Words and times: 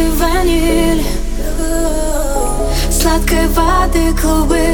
ты 0.00 0.10
ваниль 0.12 1.04
Сладкой 2.90 3.46
воды 3.48 4.14
клубы 4.20 4.64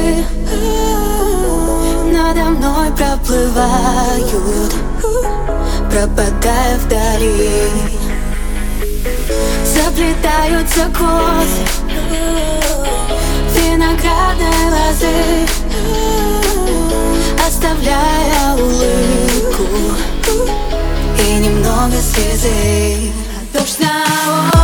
Надо 2.13 2.43
мной 2.55 2.89
проплывают 2.91 4.73
Пропадая 5.91 6.77
вдали 6.77 7.69
Заплетаются 9.65 10.85
косы 10.97 11.63
Виноградной 13.55 14.65
лозы 14.73 15.47
Оставляя 17.45 18.55
улыбку. 18.55 19.67
И 21.19 21.39
немного 21.39 21.97
слезы 21.97 23.11
Дождь 23.53 23.79
на 23.79 24.56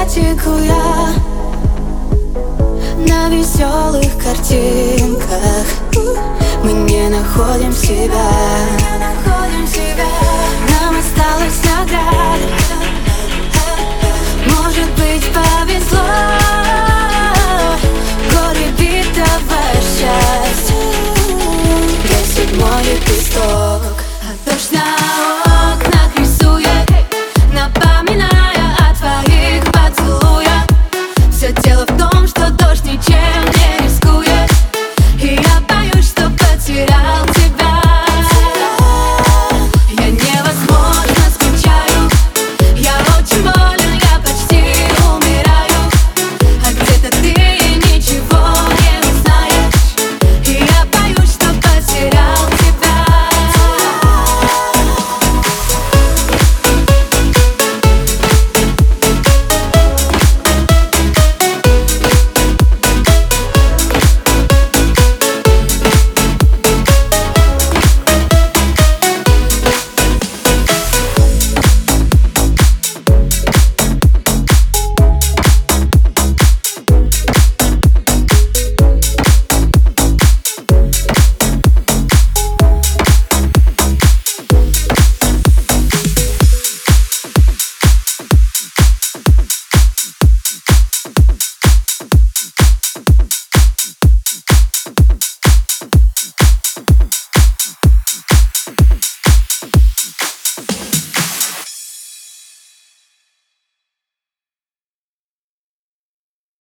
Потеку 0.00 0.56
я 0.60 1.12
на 3.06 3.28
веселых 3.28 4.16
картинках 4.16 5.66
Мы 6.64 6.72
не 6.72 7.10
находим 7.10 7.70
себя. 7.70 8.30
Нам 10.70 10.96
осталось 10.98 11.62
на 11.64 11.84
Может 14.46 14.90
быть 14.92 15.26
повезло. 15.34 16.06
Горе 18.32 18.70
битого 18.78 19.60
счастья. 19.84 20.80
Я 22.08 22.20
седьмой 22.24 22.82
лепесток 22.84 23.82
Дождь 24.46 24.72
на 24.72 25.39